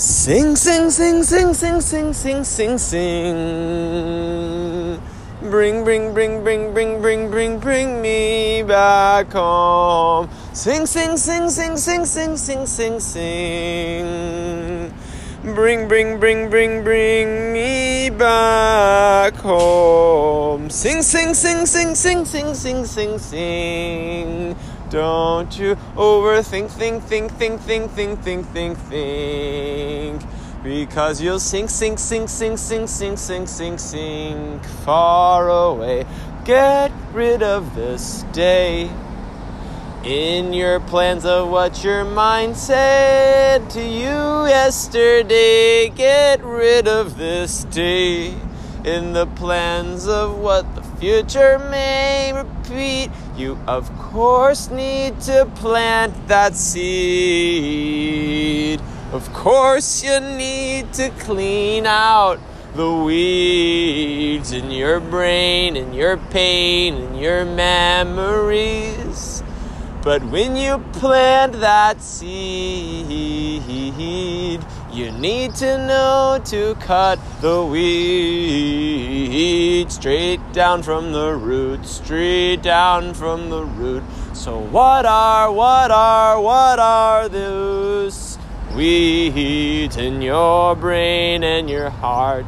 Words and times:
Sing, 0.00 0.56
sing, 0.56 0.88
sing, 0.88 1.22
sing, 1.22 1.52
sing, 1.52 1.82
sing, 1.82 2.14
sing, 2.14 2.42
sing, 2.42 2.78
sing. 2.78 3.36
Bring, 5.42 5.84
bring, 5.84 6.14
bring, 6.14 6.42
bring, 6.42 6.72
bring, 6.72 7.02
bring, 7.02 7.30
bring, 7.30 7.58
bring 7.58 8.00
me 8.00 8.62
back 8.62 9.30
home. 9.30 10.30
Sing, 10.54 10.86
sing, 10.86 11.18
sing, 11.18 11.50
sing, 11.50 11.76
sing, 11.76 12.06
sing, 12.06 12.34
sing, 12.38 12.64
sing, 12.64 12.98
sing. 12.98 14.94
Bring, 15.54 15.86
bring, 15.86 16.18
bring, 16.18 16.48
bring, 16.48 16.82
bring 16.82 17.52
me 17.52 18.08
back 18.08 19.34
home. 19.34 20.70
Sing, 20.70 21.02
sing, 21.02 21.34
sing, 21.34 21.66
sing, 21.66 21.94
sing, 21.94 22.24
sing, 22.24 22.54
sing, 22.54 22.86
sing, 22.86 23.18
sing. 23.18 24.56
Don't 24.90 25.56
you 25.56 25.76
overthink, 25.94 26.68
think, 26.68 27.04
think, 27.04 27.30
think, 27.30 27.60
think, 27.60 27.92
think, 27.92 28.20
think, 28.22 28.46
think, 28.48 28.76
think. 28.76 30.22
Because 30.64 31.22
you'll 31.22 31.38
sink, 31.38 31.70
sink, 31.70 32.00
sink, 32.00 32.28
sink, 32.28 32.58
sink, 32.58 32.88
sink, 32.88 33.16
sink, 33.16 33.48
sink, 33.48 33.78
sink 33.78 34.64
far 34.84 35.48
away. 35.48 36.04
Get 36.44 36.90
rid 37.12 37.40
of 37.40 37.76
this 37.76 38.24
day 38.32 38.90
in 40.02 40.52
your 40.52 40.80
plans 40.80 41.24
of 41.24 41.48
what 41.50 41.84
your 41.84 42.04
mind 42.04 42.56
said 42.56 43.70
to 43.70 43.80
you 43.80 44.48
yesterday. 44.48 45.88
Get 45.88 46.42
rid 46.42 46.88
of 46.88 47.16
this 47.16 47.62
day 47.62 48.34
in 48.84 49.12
the 49.12 49.26
plans 49.26 50.06
of 50.08 50.38
what 50.38 50.74
the 50.74 50.82
future 50.98 51.58
may 51.58 52.32
repeat. 52.32 53.10
You, 53.36 53.58
of 53.66 53.92
course, 53.98 54.70
need 54.70 55.20
to 55.22 55.46
plant 55.56 56.28
that 56.28 56.54
seed. 56.56 56.80
Of 59.12 59.32
course, 59.32 60.02
you 60.02 60.20
need 60.20 60.92
to 60.94 61.10
clean 61.10 61.84
out 61.86 62.38
the 62.74 62.92
weeds 62.92 64.52
in 64.52 64.70
your 64.70 65.00
brain 65.00 65.76
and 65.76 65.94
your 65.94 66.16
pain 66.16 66.94
and 66.94 67.20
your 67.20 67.44
memories. 67.44 69.42
But 70.02 70.24
when 70.24 70.56
you 70.56 70.78
plant 70.92 71.60
that 71.60 72.00
seed, 72.00 73.10
you 75.00 75.10
need 75.12 75.54
to 75.54 75.78
know 75.86 76.38
to 76.44 76.74
cut 76.74 77.18
the 77.40 77.64
weed 77.64 79.00
straight 79.90 80.40
down 80.52 80.82
from 80.82 81.12
the 81.12 81.32
root, 81.32 81.86
straight 81.86 82.60
down 82.60 83.14
from 83.14 83.48
the 83.48 83.64
root. 83.64 84.02
So, 84.34 84.58
what 84.58 85.06
are, 85.06 85.50
what 85.50 85.90
are, 85.90 86.38
what 86.38 86.78
are 86.78 87.30
those 87.30 88.36
weeds 88.76 89.96
in 89.96 90.20
your 90.20 90.76
brain 90.76 91.42
and 91.44 91.70
your 91.70 91.88
heart? 91.88 92.44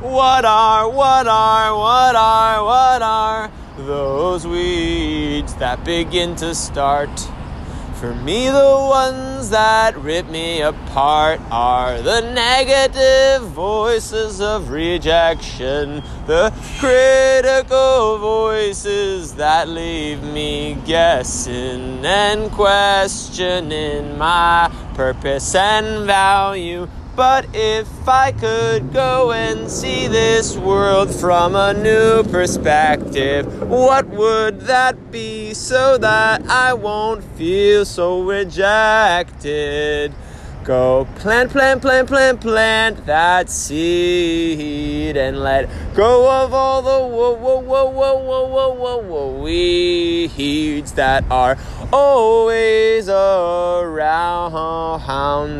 What 0.00 0.44
are, 0.44 0.90
what 0.90 1.28
are, 1.28 1.78
what 1.78 2.16
are, 2.16 2.64
what 2.64 3.00
are 3.00 3.48
those 3.76 4.44
weeds 4.44 5.54
that 5.54 5.84
begin 5.84 6.34
to 6.36 6.52
start? 6.52 7.10
For 8.00 8.14
me, 8.14 8.46
the 8.46 8.76
ones 8.88 9.50
that 9.50 9.96
rip 9.96 10.28
me 10.28 10.60
apart 10.60 11.40
are 11.50 12.00
the 12.00 12.20
negative 12.20 13.42
voices 13.48 14.40
of 14.40 14.70
rejection, 14.70 16.04
the 16.28 16.54
critical 16.78 18.18
voices 18.18 19.34
that 19.34 19.68
leave 19.68 20.22
me 20.22 20.78
guessing 20.86 22.06
and 22.06 22.52
questioning 22.52 24.16
my 24.16 24.70
purpose 24.94 25.56
and 25.56 26.06
value. 26.06 26.86
But 27.18 27.46
if 27.52 27.88
I 28.08 28.30
could 28.30 28.92
go 28.92 29.32
and 29.32 29.68
see 29.68 30.06
this 30.06 30.56
world 30.56 31.12
from 31.12 31.56
a 31.56 31.74
new 31.74 32.22
perspective, 32.22 33.68
what 33.68 34.06
would 34.06 34.60
that 34.60 35.10
be 35.10 35.52
so 35.52 35.98
that 35.98 36.48
I 36.48 36.74
won't 36.74 37.24
feel 37.36 37.84
so 37.84 38.22
rejected? 38.22 40.14
Go 40.62 41.08
plant, 41.16 41.50
plant, 41.50 41.82
plant, 41.82 42.06
plant, 42.06 42.40
plant 42.40 43.04
that 43.06 43.50
seed 43.50 45.16
and 45.16 45.40
let 45.40 45.68
go 45.96 46.30
of 46.30 46.54
all 46.54 46.82
the 46.82 46.90
whoa, 46.90 47.32
whoa, 47.32 47.58
whoa, 47.58 47.90
whoa, 47.90 48.16
whoa, 48.46 48.74
whoa, 48.74 48.98
whoa, 49.02 49.42
weeds 49.42 50.92
that 50.92 51.24
are 51.32 51.58
always 51.92 53.08
around, 53.08 54.52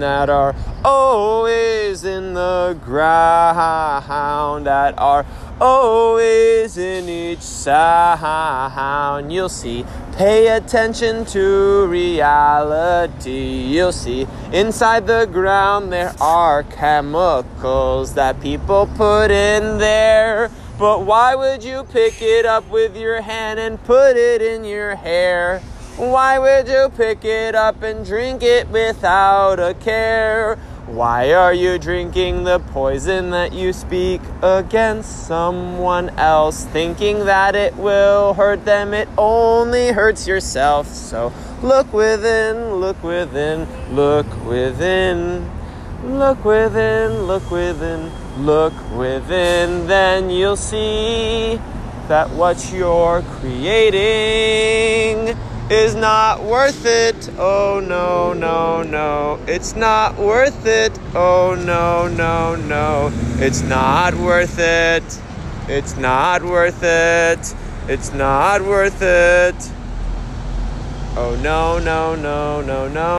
that 0.00 0.30
are 0.30 0.54
always 0.88 2.02
in 2.04 2.32
the 2.32 2.78
ground, 2.82 4.66
that 4.66 4.98
are 4.98 5.26
always 5.60 6.78
in 6.78 7.08
each 7.08 7.42
sound. 7.42 9.30
You'll 9.30 9.50
see, 9.50 9.84
pay 10.16 10.48
attention 10.48 11.26
to 11.26 11.86
reality. 11.88 13.66
You'll 13.74 13.92
see, 13.92 14.26
inside 14.50 15.06
the 15.06 15.26
ground 15.26 15.92
there 15.92 16.14
are 16.20 16.62
chemicals 16.62 18.14
that 18.14 18.40
people 18.40 18.88
put 18.96 19.30
in 19.30 19.76
there. 19.76 20.50
But 20.78 21.02
why 21.02 21.34
would 21.34 21.62
you 21.62 21.84
pick 21.84 22.22
it 22.22 22.46
up 22.46 22.66
with 22.70 22.96
your 22.96 23.20
hand 23.20 23.60
and 23.60 23.82
put 23.84 24.16
it 24.16 24.40
in 24.40 24.64
your 24.64 24.94
hair? 24.94 25.60
Why 25.96 26.38
would 26.38 26.68
you 26.68 26.88
pick 26.96 27.24
it 27.24 27.56
up 27.56 27.82
and 27.82 28.06
drink 28.06 28.42
it 28.42 28.68
without 28.68 29.58
a 29.58 29.74
care? 29.74 30.56
Why 30.88 31.34
are 31.34 31.52
you 31.52 31.78
drinking 31.78 32.44
the 32.44 32.60
poison 32.60 33.28
that 33.30 33.52
you 33.52 33.74
speak 33.74 34.22
against 34.40 35.26
someone 35.26 36.08
else, 36.18 36.64
thinking 36.64 37.26
that 37.26 37.54
it 37.54 37.76
will 37.76 38.32
hurt 38.32 38.64
them? 38.64 38.94
It 38.94 39.06
only 39.18 39.88
hurts 39.88 40.26
yourself. 40.26 40.86
So 40.86 41.30
look 41.62 41.92
within, 41.92 42.76
look 42.76 43.02
within, 43.02 43.68
look 43.94 44.26
within. 44.46 45.50
Look 46.02 46.42
within, 46.46 47.24
look 47.24 47.50
within, 47.50 48.10
look 48.38 48.72
within, 48.96 49.86
then 49.88 50.30
you'll 50.30 50.56
see 50.56 51.60
that 52.06 52.30
what 52.30 52.72
you're 52.72 53.20
creating 53.40 55.36
is 55.70 55.94
not 55.94 56.42
worth 56.42 56.86
it. 56.86 57.30
Oh 57.38 57.80
no, 57.86 58.32
no, 58.32 58.82
no. 58.82 59.38
It's 59.46 59.76
not 59.76 60.16
worth 60.16 60.64
it. 60.64 60.98
Oh 61.14 61.54
no, 61.54 62.08
no, 62.08 62.56
no. 62.56 63.10
It's 63.38 63.62
not 63.62 64.14
worth 64.14 64.58
it. 64.58 65.04
It's 65.68 65.96
not 65.96 66.42
worth 66.42 66.82
it. 66.82 67.54
It's 67.86 68.12
not 68.14 68.62
worth 68.62 69.02
it. 69.02 69.54
Oh 71.16 71.38
no, 71.42 71.78
no, 71.78 72.14
no, 72.14 72.62
no, 72.62 72.88
no. 72.88 72.98